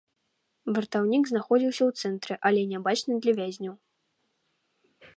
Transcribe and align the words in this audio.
Вартаўнік 0.77 1.23
знаходзіўся 1.33 1.79
ў 1.89 2.05
цэнтры, 2.05 2.33
але 2.51 2.61
нябачны 2.75 3.13
для 3.27 3.33
вязняў. 3.41 3.75